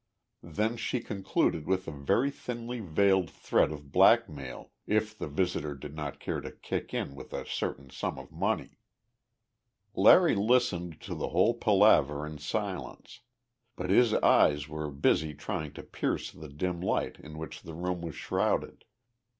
[0.41, 5.93] Then she concluded with a very thinly veiled threat of blackmail if the visitor did
[5.95, 8.79] not care to kick in with a certain sum of money.
[9.93, 13.19] Larry listened to the whole palaver in silence,
[13.75, 18.01] but his eyes were busy trying to pierce the dim light in which the room
[18.01, 18.85] was shrouded.